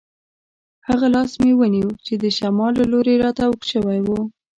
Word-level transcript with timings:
هغه 0.87 1.07
لاس 1.15 1.31
مې 1.41 1.51
ونیو 1.59 1.89
چې 2.05 2.13
د 2.23 2.25
شمال 2.37 2.71
له 2.79 2.85
لوري 2.91 3.15
راته 3.23 3.41
اوږد 3.47 3.69
شوی 3.71 3.99
وو. 4.03 4.19